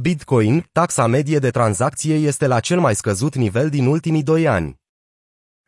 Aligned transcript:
Bitcoin, 0.00 0.68
taxa 0.72 1.06
medie 1.06 1.38
de 1.38 1.50
tranzacție 1.50 2.14
este 2.14 2.46
la 2.46 2.60
cel 2.60 2.80
mai 2.80 2.94
scăzut 2.94 3.34
nivel 3.34 3.68
din 3.68 3.86
ultimii 3.86 4.22
doi 4.22 4.48
ani. 4.48 4.80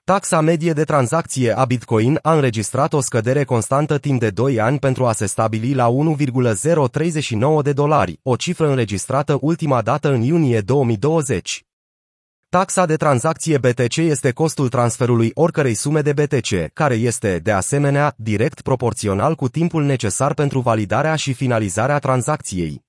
Taxa 0.04 0.41
medie 0.41 0.72
de 0.72 0.84
tranzacție 0.84 1.56
a 1.56 1.64
Bitcoin 1.64 2.18
a 2.23 2.34
înregistrat 2.34 2.92
o 2.92 3.00
scădere 3.00 3.44
constantă 3.44 3.99
timp 3.99 4.20
de 4.20 4.31
2 4.31 4.60
ani 4.60 4.78
pentru 4.78 5.07
a 5.07 5.12
se 5.12 5.26
stabili 5.26 5.75
la 5.75 5.86
1,039 5.86 7.62
de 7.62 7.73
dolari, 7.73 8.20
o 8.23 8.36
cifră 8.36 8.68
înregistrată 8.68 9.39
ultima 9.41 9.82
dată 9.82 10.12
în 10.12 10.23
iunie 10.23 10.61
2020. 10.61 11.65
Taxa 12.49 12.87
de 12.87 12.97
tranzacție 12.97 13.59
BTC 13.59 13.97
este 13.97 14.33
costul 14.33 14.69
transferului 14.69 15.31
oricărei 15.35 15.75
sume 15.75 16.01
de 16.01 16.13
BTC, 16.13 16.73
care 16.73 16.95
este, 16.95 17.39
de 17.39 17.53
asemenea, 17.53 18.15
direct 18.17 18.61
proporțional 18.61 19.35
cu 19.35 19.49
timpul 19.49 19.85
necesar 19.85 20.35
pentru 20.35 20.61
validarea 20.61 21.17
și 21.17 21.33
finalizarea 21.33 21.99
tranzacției. 21.99 22.86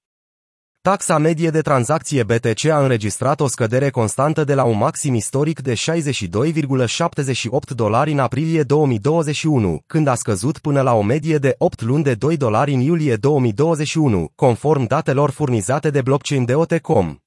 Taxa 0.87 1.17
medie 1.17 1.49
de 1.49 1.61
tranzacție 1.61 2.23
BTC 2.23 2.65
a 2.65 2.81
înregistrat 2.81 3.39
o 3.39 3.47
scădere 3.47 3.89
constantă 3.89 4.43
de 4.43 4.53
la 4.53 4.63
un 4.63 4.77
maxim 4.77 5.13
istoric 5.13 5.59
de 5.59 5.73
62,78 5.73 5.79
dolari 7.75 8.11
în 8.11 8.19
aprilie 8.19 8.63
2021, 8.63 9.81
când 9.87 10.07
a 10.07 10.15
scăzut 10.15 10.57
până 10.57 10.81
la 10.81 10.93
o 10.93 11.01
medie 11.01 11.37
de 11.37 11.55
8 11.57 11.81
luni 11.81 12.03
de 12.03 12.13
2 12.15 12.37
dolari 12.37 12.73
în 12.73 12.79
iulie 12.79 13.15
2021, 13.15 14.31
conform 14.35 14.87
datelor 14.87 15.29
furnizate 15.29 15.89
de 15.89 16.01
blockchain 16.01 16.45
de 16.45 16.55
OTCOM. 16.55 17.17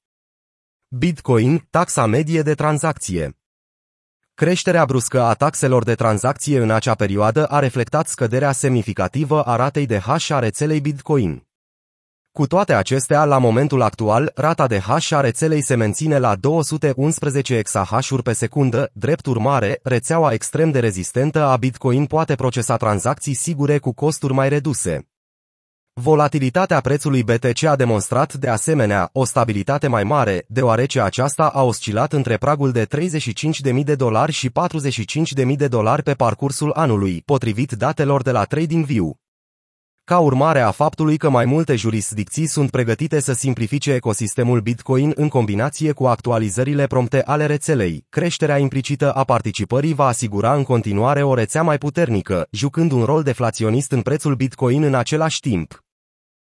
Bitcoin, 0.87 1.67
taxa 1.69 2.05
medie 2.05 2.41
de 2.41 2.53
tranzacție. 2.53 3.37
Creșterea 4.33 4.85
bruscă 4.85 5.21
a 5.21 5.33
taxelor 5.33 5.83
de 5.83 5.95
tranzacție 5.95 6.59
în 6.59 6.71
acea 6.71 6.95
perioadă 6.95 7.45
a 7.45 7.59
reflectat 7.59 8.07
scăderea 8.07 8.51
semnificativă 8.51 9.43
a 9.43 9.55
ratei 9.55 9.85
de 9.85 9.99
hash 9.99 10.29
a 10.29 10.39
rețelei 10.39 10.81
Bitcoin. 10.81 11.49
Cu 12.33 12.47
toate 12.47 12.73
acestea, 12.73 13.23
la 13.25 13.37
momentul 13.37 13.81
actual, 13.81 14.31
rata 14.35 14.67
de 14.67 14.79
hash 14.79 15.11
a 15.11 15.19
rețelei 15.19 15.63
se 15.63 15.75
menține 15.75 16.17
la 16.17 16.35
211 16.35 17.55
exahash-uri 17.55 18.23
pe 18.23 18.33
secundă, 18.33 18.89
drept 18.93 19.25
urmare, 19.25 19.79
rețeaua 19.83 20.31
extrem 20.31 20.71
de 20.71 20.79
rezistentă 20.79 21.43
a 21.43 21.57
Bitcoin 21.57 22.05
poate 22.05 22.35
procesa 22.35 22.77
tranzacții 22.77 23.33
sigure 23.33 23.77
cu 23.77 23.93
costuri 23.93 24.33
mai 24.33 24.49
reduse. 24.49 25.07
Volatilitatea 25.93 26.79
prețului 26.79 27.23
BTC 27.23 27.63
a 27.63 27.75
demonstrat, 27.75 28.33
de 28.33 28.49
asemenea, 28.49 29.09
o 29.13 29.25
stabilitate 29.25 29.87
mai 29.87 30.03
mare, 30.03 30.45
deoarece 30.47 31.01
aceasta 31.01 31.47
a 31.47 31.63
oscilat 31.63 32.13
între 32.13 32.37
pragul 32.37 32.71
de 32.71 32.85
35.000 32.85 33.83
de 33.83 33.95
dolari 33.95 34.31
și 34.31 34.51
45.000 35.45 35.55
de 35.55 35.67
dolari 35.67 36.03
pe 36.03 36.13
parcursul 36.13 36.71
anului, 36.75 37.21
potrivit 37.25 37.71
datelor 37.71 38.21
de 38.21 38.31
la 38.31 38.43
TradingView. 38.43 39.20
Ca 40.03 40.19
urmare 40.19 40.59
a 40.59 40.71
faptului 40.71 41.17
că 41.17 41.29
mai 41.29 41.45
multe 41.45 41.75
jurisdicții 41.75 42.45
sunt 42.45 42.69
pregătite 42.69 43.19
să 43.19 43.33
simplifice 43.33 43.93
ecosistemul 43.93 44.59
Bitcoin 44.59 45.11
în 45.15 45.27
combinație 45.27 45.91
cu 45.91 46.07
actualizările 46.07 46.87
prompte 46.87 47.23
ale 47.23 47.45
rețelei, 47.45 48.05
creșterea 48.09 48.57
implicită 48.57 49.13
a 49.13 49.23
participării 49.23 49.93
va 49.93 50.05
asigura 50.05 50.53
în 50.53 50.63
continuare 50.63 51.23
o 51.23 51.33
rețea 51.33 51.63
mai 51.63 51.77
puternică, 51.77 52.47
jucând 52.51 52.91
un 52.91 53.03
rol 53.03 53.23
deflaționist 53.23 53.91
în 53.91 54.01
prețul 54.01 54.35
Bitcoin 54.35 54.83
în 54.83 54.93
același 54.93 55.39
timp. 55.39 55.83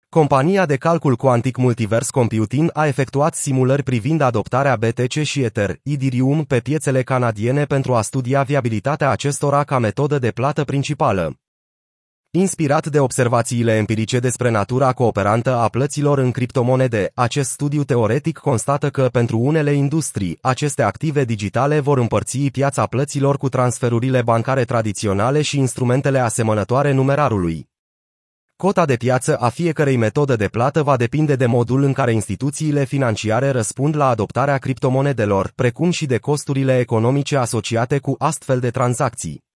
Compania 0.08 0.66
de 0.66 0.76
calcul 0.76 1.16
cuantic 1.16 1.56
Multiverse 1.56 2.10
Computing 2.10 2.70
a 2.72 2.86
efectuat 2.86 3.34
simulări 3.34 3.82
privind 3.82 4.20
adoptarea 4.20 4.76
BTC 4.76 5.22
și 5.22 5.42
Ether, 5.42 5.78
Ethereum 5.82 6.44
pe 6.44 6.58
piețele 6.58 7.02
canadiene 7.02 7.64
pentru 7.64 7.94
a 7.94 8.02
studia 8.02 8.42
viabilitatea 8.42 9.10
acestora 9.10 9.64
ca 9.64 9.78
metodă 9.78 10.18
de 10.18 10.30
plată 10.30 10.64
principală. 10.64 11.41
Inspirat 12.34 12.86
de 12.86 13.00
observațiile 13.00 13.76
empirice 13.76 14.18
despre 14.18 14.50
natura 14.50 14.92
cooperantă 14.92 15.56
a 15.56 15.68
plăților 15.68 16.18
în 16.18 16.30
criptomonede, 16.30 17.10
acest 17.14 17.50
studiu 17.50 17.84
teoretic 17.84 18.38
constată 18.38 18.90
că 18.90 19.08
pentru 19.08 19.38
unele 19.38 19.72
industrii, 19.72 20.38
aceste 20.40 20.82
active 20.82 21.24
digitale 21.24 21.80
vor 21.80 21.98
împărți 21.98 22.38
piața 22.38 22.86
plăților 22.86 23.36
cu 23.36 23.48
transferurile 23.48 24.22
bancare 24.22 24.64
tradiționale 24.64 25.42
și 25.42 25.58
instrumentele 25.58 26.18
asemănătoare 26.18 26.92
numerarului. 26.92 27.68
Cota 28.56 28.84
de 28.84 28.96
piață 28.96 29.36
a 29.36 29.48
fiecărei 29.48 29.96
metode 29.96 30.36
de 30.36 30.48
plată 30.48 30.82
va 30.82 30.96
depinde 30.96 31.36
de 31.36 31.46
modul 31.46 31.82
în 31.82 31.92
care 31.92 32.12
instituțiile 32.12 32.84
financiare 32.84 33.50
răspund 33.50 33.96
la 33.96 34.08
adoptarea 34.08 34.58
criptomonedelor, 34.58 35.52
precum 35.54 35.90
și 35.90 36.06
de 36.06 36.18
costurile 36.18 36.78
economice 36.78 37.36
asociate 37.36 37.98
cu 37.98 38.14
astfel 38.18 38.60
de 38.60 38.70
tranzacții. 38.70 39.50